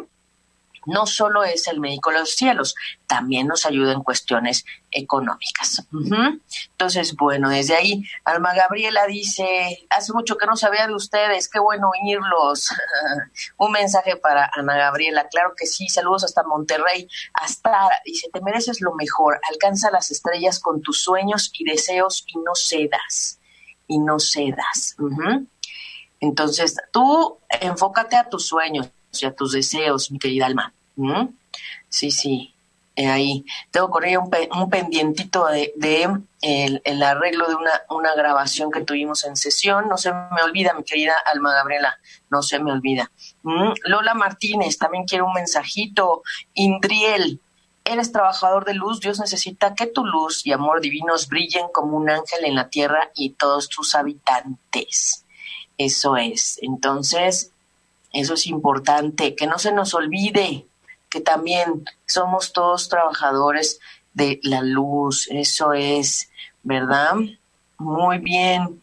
[0.85, 2.75] no solo es el médico de los cielos,
[3.07, 5.85] también nos ayuda en cuestiones económicas.
[6.71, 11.59] Entonces, bueno, desde ahí, Alma Gabriela dice, hace mucho que no sabía de ustedes, qué
[11.59, 12.69] bueno oírlos.
[13.57, 17.07] Un mensaje para Ana Gabriela, claro que sí, saludos hasta Monterrey.
[17.33, 22.37] Hasta, dice, te mereces lo mejor, alcanza las estrellas con tus sueños y deseos y
[22.39, 23.39] no cedas,
[23.87, 24.95] y no cedas.
[26.19, 28.89] Entonces, tú enfócate a tus sueños
[29.23, 30.73] a tus deseos, mi querida alma.
[31.89, 32.53] Sí, sí,
[32.97, 33.45] ahí.
[33.71, 35.73] Tengo con ella un, pendientito de,
[36.41, 39.87] el, arreglo de una, una grabación que tuvimos en sesión.
[39.89, 41.97] No se me olvida, mi querida Alma Gabriela,
[42.29, 43.11] no se me olvida.
[43.85, 46.23] Lola Martínez, también quiere un mensajito.
[46.53, 47.39] Indriel,
[47.83, 52.09] eres trabajador de luz, Dios necesita que tu luz y amor divinos brillen como un
[52.09, 55.25] ángel en la tierra y todos tus habitantes.
[55.77, 56.59] Eso es.
[56.61, 57.50] Entonces,
[58.13, 60.65] eso es importante, que no se nos olvide
[61.11, 63.79] que también somos todos trabajadores
[64.13, 66.31] de la luz, eso es,
[66.63, 67.15] ¿verdad?
[67.77, 68.81] Muy bien,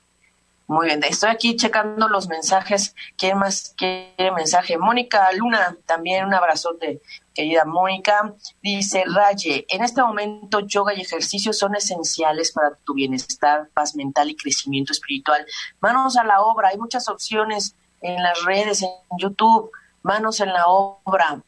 [0.66, 1.02] muy bien.
[1.04, 2.94] Estoy aquí checando los mensajes.
[3.16, 4.76] ¿Quién más quiere mensaje?
[4.76, 7.00] Mónica Luna, también un abrazote,
[7.34, 8.34] querida Mónica.
[8.62, 14.28] Dice Raye, en este momento yoga y ejercicio son esenciales para tu bienestar, paz mental
[14.28, 15.46] y crecimiento espiritual.
[15.80, 19.70] Manos a la obra, hay muchas opciones en las redes, en YouTube,
[20.02, 21.42] manos en la obra.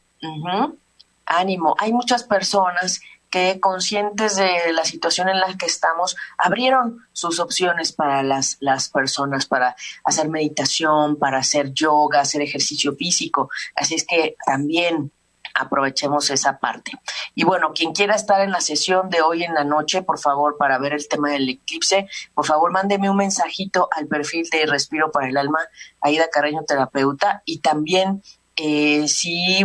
[1.25, 1.75] Ánimo.
[1.79, 7.93] Hay muchas personas que conscientes de la situación en la que estamos, abrieron sus opciones
[7.93, 13.49] para las, las personas, para hacer meditación, para hacer yoga, hacer ejercicio físico.
[13.73, 15.11] Así es que también
[15.53, 16.91] aprovechemos esa parte.
[17.35, 20.57] Y bueno, quien quiera estar en la sesión de hoy en la noche, por favor,
[20.57, 25.11] para ver el tema del eclipse, por favor, mándeme un mensajito al perfil de Respiro
[25.11, 25.59] para el Alma,
[26.01, 28.21] Aida Carreño Terapeuta, y también
[28.55, 29.63] eh, si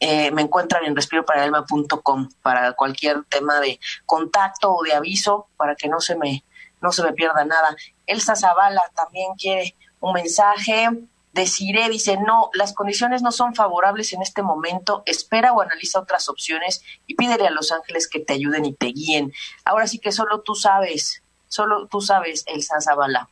[0.00, 5.88] eh, me encuentran en respiroparalalma.com para cualquier tema de contacto o de aviso, para que
[5.88, 6.44] no se me,
[6.80, 7.76] no se me pierda nada.
[8.06, 10.90] Elsa Zavala también quiere un mensaje
[11.34, 16.28] Deciré, dice, no, las condiciones no son favorables en este momento, espera o analiza otras
[16.28, 19.32] opciones y pídele a los ángeles que te ayuden y te guíen.
[19.64, 23.28] Ahora sí que solo tú sabes, solo tú sabes, Elsa Zavala.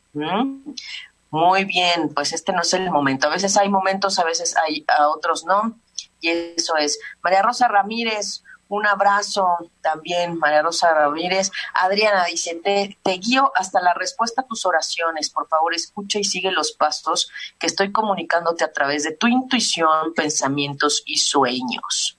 [1.33, 3.27] Muy bien, pues este no es el momento.
[3.27, 5.79] A veces hay momentos, a veces hay, a otros no.
[6.21, 6.99] Y eso es.
[7.23, 11.51] María Rosa Ramírez, un abrazo también, María Rosa Ramírez.
[11.75, 15.29] Adriana dice, te, guío hasta la respuesta a tus oraciones.
[15.29, 20.13] Por favor, escucha y sigue los pasos que estoy comunicándote a través de tu intuición,
[20.15, 22.17] pensamientos y sueños.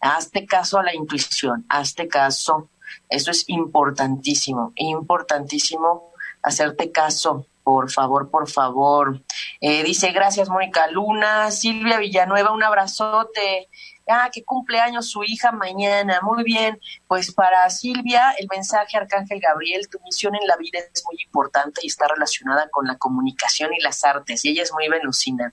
[0.00, 2.68] Hazte caso a la intuición, hazte caso.
[3.08, 7.46] Eso es importantísimo, importantísimo hacerte caso.
[7.64, 9.22] Por favor, por favor.
[9.60, 11.50] Eh, dice, gracias, Mónica Luna.
[11.50, 13.68] Silvia Villanueva, un abrazote
[14.08, 19.88] ah, que cumpleaños su hija mañana, muy bien, pues para Silvia el mensaje Arcángel Gabriel,
[19.88, 23.80] tu misión en la vida es muy importante y está relacionada con la comunicación y
[23.80, 25.52] las artes, y ella es muy venusina.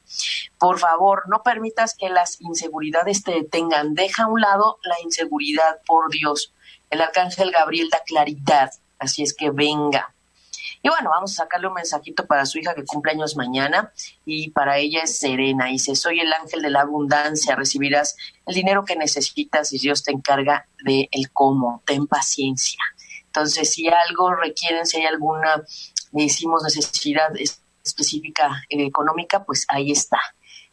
[0.58, 5.80] Por favor, no permitas que las inseguridades te detengan, deja a un lado la inseguridad,
[5.86, 6.54] por Dios.
[6.90, 10.14] El Arcángel Gabriel da claridad, así es que venga.
[10.84, 13.91] Y bueno, vamos a sacarle un mensajito para su hija que cumple años mañana
[14.26, 15.65] y para ella es Serena.
[15.65, 18.15] Dice, soy el ángel de la abundancia, recibirás
[18.48, 21.84] el dinero que necesitas y Dios te encarga de el cómo.
[21.86, 22.80] Ten paciencia,
[23.26, 25.63] Entonces, si algo requieren, si hay alguna,
[26.12, 27.30] decimos, necesidad
[27.84, 30.20] específica eh, económica, pues ahí está.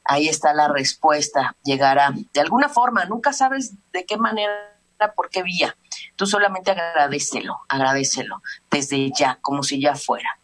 [0.04, 1.54] Ahí está la respuesta.
[1.64, 3.04] Llegará de alguna forma.
[3.04, 4.77] Nunca sabes de qué manera,
[5.14, 5.76] por qué vía.
[6.16, 10.38] Tú solamente agradecelo, agradecelo desde ya, como si ya fuera.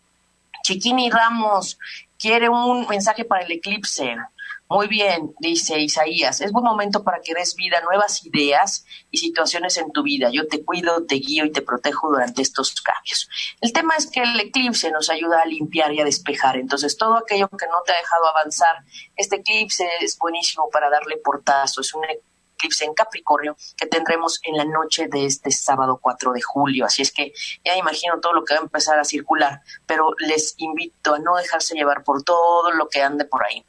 [0.63, 1.79] Chiquini Ramos
[2.19, 4.17] quiere un mensaje para el eclipse.
[4.67, 9.19] Muy bien, dice Isaías, es buen momento para que des vida a nuevas ideas y
[9.19, 10.31] situaciones en tu vida.
[10.33, 13.29] Yo te cuido, te guío y te protejo durante estos cambios.
[13.61, 16.57] El tema es que el eclipse nos ayuda a limpiar y a despejar.
[16.57, 18.85] Entonces, todo aquello que no te ha dejado avanzar,
[19.17, 21.83] este eclipse es buenísimo para darle portazo.
[21.83, 22.34] Es un eclipse
[22.81, 26.87] en Capricornio que tendremos en la noche de este sábado 4 de julio.
[26.87, 27.33] Así es que
[27.65, 31.37] ya imagino todo lo que va a empezar a circular, pero les invito a no
[31.37, 33.65] dejarse llevar por todo lo que ande por ahí.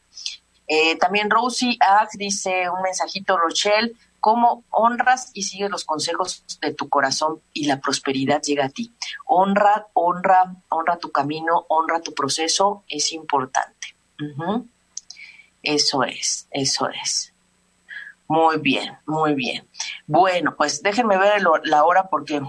[0.67, 6.73] Eh, también Rosie Ag dice un mensajito, Rochelle, cómo honras y sigues los consejos de
[6.73, 8.91] tu corazón y la prosperidad llega a ti.
[9.25, 13.95] Honra, honra, honra tu camino, honra tu proceso, es importante.
[15.61, 17.34] Eso es, eso es.
[18.27, 19.67] Muy bien, muy bien.
[20.07, 22.41] Bueno, pues déjenme ver la hora porque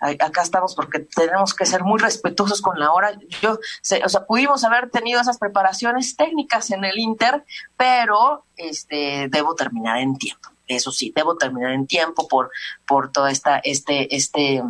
[0.00, 3.12] acá estamos porque tenemos que ser muy respetuosos con la hora.
[3.40, 7.44] Yo, o sea, pudimos haber tenido esas preparaciones técnicas en el Inter,
[7.76, 10.50] pero este debo terminar en tiempo.
[10.66, 12.50] Eso sí, debo terminar en tiempo por
[12.86, 14.62] por toda esta este este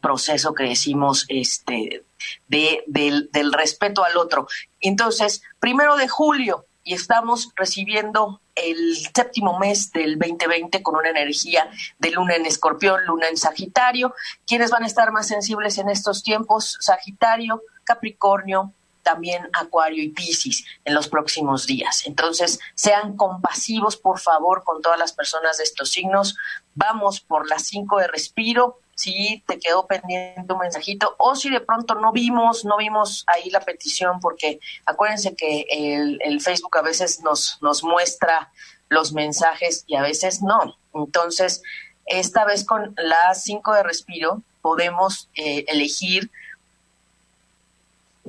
[0.00, 2.04] proceso que decimos este
[2.48, 4.46] de, del, del respeto al otro.
[4.80, 11.70] Entonces, primero de julio, y estamos recibiendo el séptimo mes del 2020 con una energía
[11.98, 14.14] de luna en escorpión, luna en Sagitario.
[14.46, 16.76] ¿Quiénes van a estar más sensibles en estos tiempos?
[16.80, 22.06] Sagitario, Capricornio, también Acuario y Piscis en los próximos días.
[22.06, 26.36] Entonces, sean compasivos, por favor, con todas las personas de estos signos.
[26.74, 31.60] Vamos por las cinco de respiro, si te quedó pendiente un mensajito o si de
[31.60, 37.20] pronto no vimos, no vimos ahí la petición, porque acuérdense que el, Facebook a veces
[37.20, 38.52] nos, nos muestra
[38.90, 40.76] los mensajes y a veces no.
[40.92, 41.62] Entonces,
[42.04, 46.30] esta vez con las 5 de respiro podemos eh, elegir,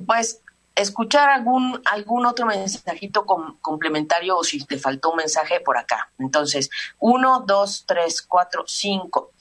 [0.05, 0.39] pues,
[0.75, 6.09] escuchar algún, algún otro mensajito complementario o si te faltó un mensaje por acá.
[6.17, 9.31] Entonces, 1, 2, 3, 4, 5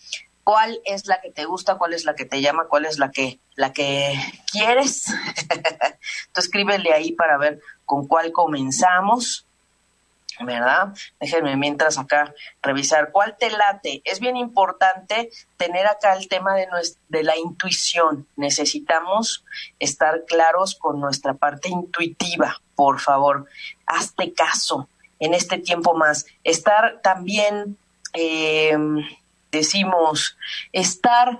[0.50, 3.12] cuál es la que te gusta, cuál es la que te llama, cuál es la
[3.12, 4.12] que la que
[4.50, 5.04] quieres.
[6.34, 9.46] Tú escríbele ahí para ver con cuál comenzamos.
[10.40, 10.92] ¿Verdad?
[11.20, 14.02] Déjenme mientras acá revisar cuál te late.
[14.04, 16.66] Es bien importante tener acá el tema de,
[17.08, 18.26] de la intuición.
[18.34, 19.44] Necesitamos
[19.78, 23.46] estar claros con nuestra parte intuitiva, por favor.
[23.86, 24.88] Hazte caso
[25.20, 26.26] en este tiempo más.
[26.42, 27.76] Estar también
[28.14, 28.76] eh,
[29.50, 30.36] decimos,
[30.72, 31.38] estar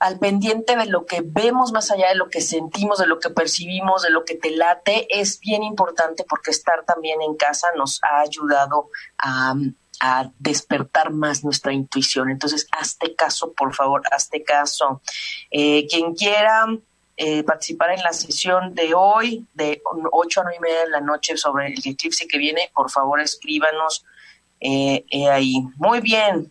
[0.00, 3.28] al pendiente de lo que vemos más allá de lo que sentimos, de lo que
[3.28, 8.00] percibimos, de lo que te late, es bien importante porque estar también en casa nos
[8.02, 9.54] ha ayudado a,
[10.38, 12.30] despertar más nuestra intuición.
[12.30, 15.02] Entonces, hazte caso, por favor, hazte caso.
[15.50, 16.64] Eh, quien quiera
[17.18, 21.02] eh, participar en la sesión de hoy, de 8 a 9 y media de la
[21.02, 24.06] noche sobre el eclipse que viene, por favor, escríbanos
[24.58, 25.66] eh, ahí.
[25.76, 26.50] Muy bien,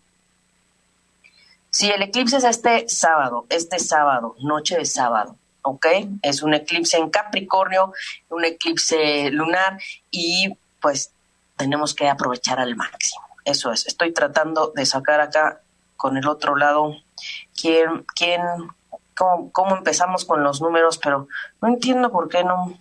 [1.80, 5.86] si el eclipse es este sábado, este sábado, noche de sábado, ¿ok?
[6.22, 7.94] Es un eclipse en Capricornio,
[8.28, 9.80] un eclipse lunar
[10.12, 11.14] y pues
[11.56, 13.24] tenemos que aprovechar al máximo.
[13.46, 15.62] Eso es, estoy tratando de sacar acá
[15.96, 16.98] con el otro lado
[17.56, 18.42] quién, quién,
[19.16, 21.30] cómo, cómo empezamos con los números, pero
[21.62, 22.78] no entiendo por qué no,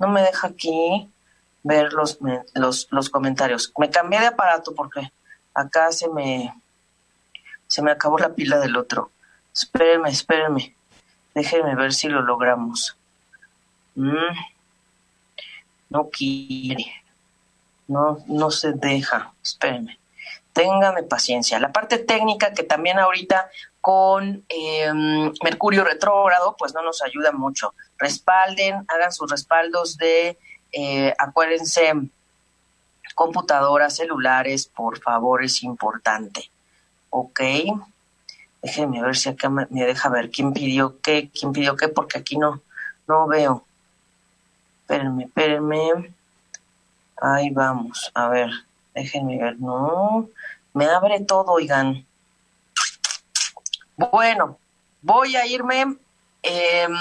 [0.00, 1.08] no me deja aquí
[1.62, 2.18] ver los,
[2.54, 3.72] los, los comentarios.
[3.78, 5.12] Me cambié de aparato porque
[5.54, 6.52] acá se me
[7.76, 9.10] se me acabó la pila del otro.
[9.52, 10.74] Espérenme, espérenme.
[11.34, 12.96] Déjenme ver si lo logramos.
[13.96, 14.34] Mm.
[15.90, 16.86] No quiere.
[17.86, 19.30] No, no se deja.
[19.42, 19.98] Espérenme.
[20.54, 21.60] Téngame paciencia.
[21.60, 23.50] La parte técnica que también ahorita
[23.82, 27.74] con em, Mercurio retrógrado, pues no nos ayuda mucho.
[27.98, 30.38] Respalden, hagan sus respaldos de,
[30.72, 31.92] eh, acuérdense,
[33.14, 36.50] computadoras, celulares, por favor, es importante.
[37.18, 37.40] Ok.
[38.60, 42.36] Déjenme ver si acá me, deja ver quién pidió qué, quién pidió qué, porque aquí
[42.36, 42.60] no,
[43.08, 43.64] no veo.
[44.82, 46.12] Espérenme, espérenme.
[47.16, 48.50] Ahí vamos, a ver,
[48.94, 49.58] déjenme ver.
[49.58, 50.28] No,
[50.74, 52.04] me abre todo, oigan.
[53.96, 54.58] Bueno,
[55.00, 55.96] voy a irme.
[56.42, 56.94] Em,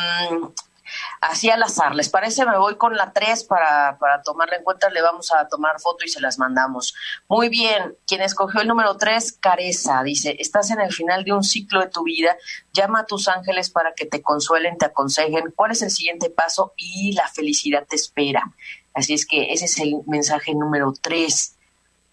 [1.21, 1.95] así al azar.
[1.95, 2.45] ¿Les parece?
[2.45, 4.89] Me voy con la 3 para, para tomarla en cuenta.
[4.89, 6.95] Le vamos a tomar foto y se las mandamos.
[7.27, 7.97] Muy bien.
[8.05, 11.89] Quien escogió el número 3, Careza, dice, estás en el final de un ciclo de
[11.89, 12.35] tu vida.
[12.73, 16.73] Llama a tus ángeles para que te consuelen, te aconsejen cuál es el siguiente paso
[16.75, 18.53] y la felicidad te espera.
[18.93, 21.55] Así es que ese es el mensaje número 3.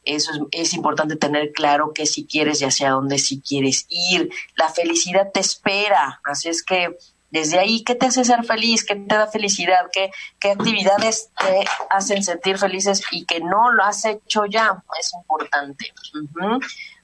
[0.05, 4.31] Eso es, es, importante tener claro que si quieres y hacia dónde si quieres ir.
[4.57, 6.21] La felicidad te espera.
[6.25, 6.97] Así es que
[7.33, 8.85] desde ahí, ¿qué te hace ser feliz?
[8.85, 9.87] ¿Qué te da felicidad?
[9.91, 14.85] ¿Qué, qué actividades te hacen sentir felices y que no lo has hecho ya?
[15.01, 15.95] Es importante.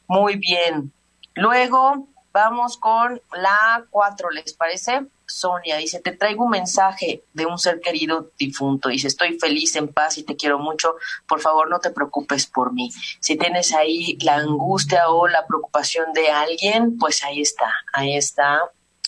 [0.07, 0.93] Muy bien.
[1.35, 5.07] Luego vamos con la cuatro, ¿les parece?
[5.27, 8.91] Sonia dice, te traigo un mensaje de un ser querido difunto.
[8.91, 10.97] Dice, estoy feliz, en paz y te quiero mucho.
[11.27, 12.91] Por favor, no te preocupes por mí.
[13.21, 18.61] Si tienes ahí la angustia o la preocupación de alguien, pues ahí está, ahí está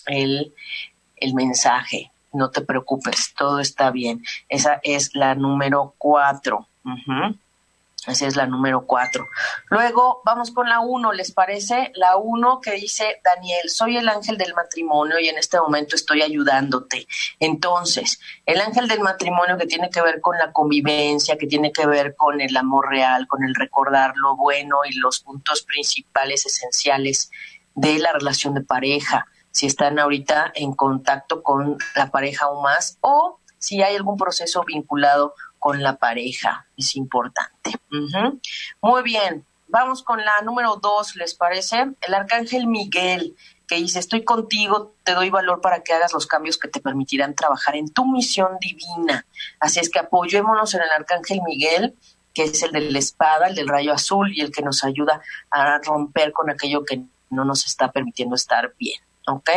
[0.07, 0.53] el,
[1.21, 2.11] el mensaje.
[2.33, 4.23] No te preocupes, todo está bien.
[4.49, 6.67] Esa es la número cuatro.
[8.07, 9.27] Esa es la número cuatro.
[9.69, 11.91] Luego vamos con la uno, ¿les parece?
[11.93, 16.23] La uno que dice, Daniel, soy el ángel del matrimonio y en este momento estoy
[16.23, 17.07] ayudándote.
[17.39, 21.85] Entonces, el ángel del matrimonio que tiene que ver con la convivencia, que tiene que
[21.85, 27.29] ver con el amor real, con el recordar lo bueno y los puntos principales, esenciales
[27.75, 32.97] de la relación de pareja, si están ahorita en contacto con la pareja o más,
[33.01, 36.67] o si hay algún proceso vinculado con la pareja.
[36.75, 37.77] Es importante.
[38.81, 41.85] Muy bien, vamos con la número dos, ¿les parece?
[42.01, 43.35] El arcángel Miguel,
[43.67, 47.35] que dice, estoy contigo, te doy valor para que hagas los cambios que te permitirán
[47.35, 49.25] trabajar en tu misión divina.
[49.59, 51.95] Así es que apoyémonos en el arcángel Miguel,
[52.33, 55.21] que es el de la espada, el del rayo azul y el que nos ayuda
[55.49, 58.99] a romper con aquello que no nos está permitiendo estar bien.
[59.27, 59.49] ¿Ok?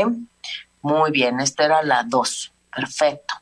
[0.83, 2.53] Muy bien, esta era la dos.
[2.75, 3.35] Perfecto.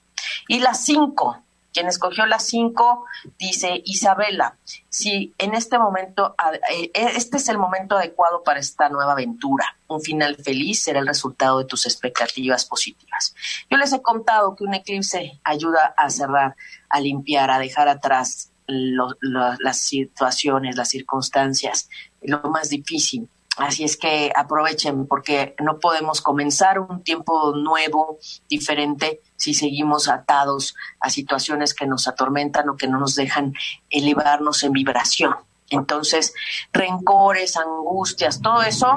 [0.49, 1.43] Y la cinco,
[1.73, 3.07] quien escogió la 5
[3.39, 4.57] dice, Isabela,
[4.91, 6.35] si en este momento,
[6.71, 9.77] eh, este es el momento adecuado para esta nueva aventura.
[9.89, 13.35] Un final feliz será el resultado de tus expectativas positivas.
[13.71, 16.57] Yo les he contado que un eclipse ayuda a cerrar,
[16.91, 21.89] a limpiar, a dejar atrás las situaciones, las circunstancias,
[22.23, 23.29] lo más difícil
[23.59, 30.75] Así es que aprovechen porque no podemos comenzar un tiempo nuevo, diferente, si seguimos atados
[31.01, 33.53] a situaciones que nos atormentan o que no nos dejan
[33.91, 35.35] elevarnos en vibración.
[35.69, 36.35] Entonces,
[36.73, 38.97] rencores, angustias, todo eso,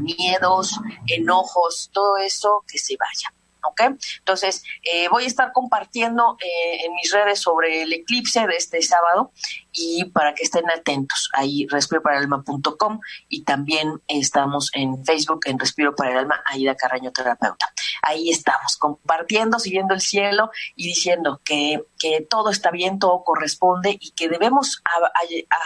[0.00, 3.35] miedos, enojos, todo eso que se vaya.
[3.68, 3.98] ¿Ok?
[4.18, 8.82] Entonces, eh, voy a estar compartiendo eh, en mis redes sobre el eclipse de este
[8.82, 9.32] sábado
[9.72, 16.12] y para que estén atentos, ahí respiroparalma.com y también estamos en Facebook en Respiro para
[16.12, 17.72] el Alma, Aida Carraño Terapeuta.
[18.02, 23.98] Ahí estamos compartiendo, siguiendo el cielo y diciendo que, que todo está bien, todo corresponde
[24.00, 24.82] y que debemos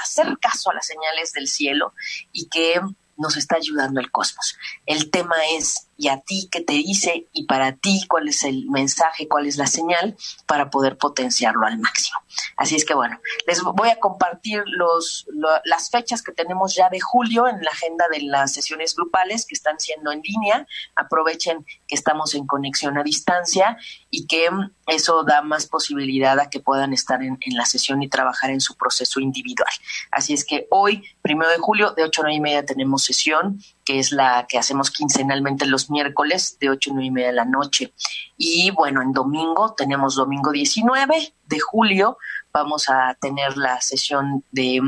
[0.03, 1.95] hacer caso a las señales del cielo
[2.33, 2.81] y que
[3.17, 4.57] nos está ayudando el cosmos.
[4.87, 8.65] El tema es y a ti qué te dice y para ti cuál es el
[8.71, 12.19] mensaje, cuál es la señal para poder potenciarlo al máximo.
[12.57, 15.27] Así es que bueno, les voy a compartir los,
[15.65, 19.55] las fechas que tenemos ya de julio en la agenda de las sesiones grupales que
[19.55, 20.67] están siendo en línea.
[20.97, 23.77] Aprovechen que estamos en conexión a distancia
[24.09, 28.03] y que mm, eso da más posibilidad a que puedan estar en, en la sesión
[28.03, 29.73] y trabajar en su proceso individual.
[30.11, 33.61] Así es que hoy, primero de julio, de 8 a 9 y media tenemos sesión
[33.91, 37.34] que es la que hacemos quincenalmente los miércoles de 8 y 9 y media de
[37.34, 37.93] la noche.
[38.36, 42.16] Y bueno, en domingo tenemos domingo 19 de julio,
[42.53, 44.80] vamos a tener la sesión de,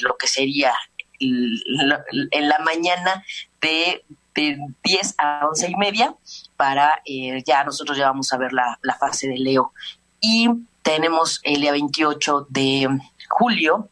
[0.00, 0.74] lo que sería
[1.20, 3.24] en la mañana
[3.60, 6.16] de, 10 a 11 y media
[6.56, 9.72] para eh, ya nosotros ya vamos a ver la, la fase de Leo.
[10.20, 10.48] Y
[10.82, 12.88] tenemos el día 28 de
[13.28, 13.88] julio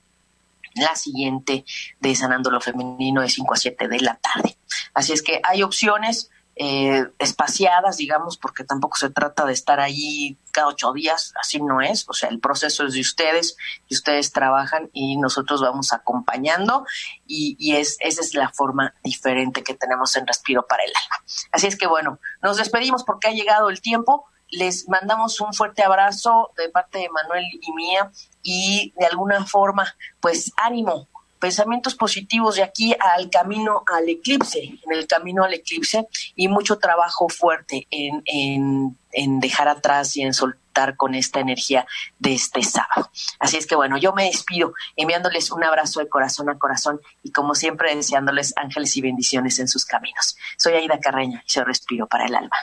[0.75, 1.65] la siguiente
[2.01, 4.57] de Sanando lo Femenino de 5 a 7 de la tarde.
[4.95, 6.31] Así es que hay opciones
[6.63, 11.81] eh, espaciadas, digamos, porque tampoco se trata de estar ahí cada ocho días, así no
[11.81, 13.57] es, o sea, el proceso es de ustedes
[13.89, 16.85] y ustedes trabajan y nosotros vamos acompañando
[17.27, 21.25] y, y es, esa es la forma diferente que tenemos en Respiro para el Alma.
[21.51, 25.83] Así es que bueno, nos despedimos porque ha llegado el tiempo les mandamos un fuerte
[25.83, 28.11] abrazo de parte de Manuel y mía
[28.43, 34.93] y de alguna forma, pues ánimo, pensamientos positivos de aquí al camino al eclipse, en
[34.93, 40.35] el camino al eclipse y mucho trabajo fuerte en, en, en dejar atrás y en
[40.35, 41.87] soltar con esta energía
[42.19, 43.11] de este sábado.
[43.39, 47.33] Así es que bueno, yo me despido enviándoles un abrazo de corazón a corazón y
[47.33, 50.37] como siempre deseándoles ángeles y bendiciones en sus caminos.
[50.57, 52.57] Soy Aida Carreño y se respiro para el alma.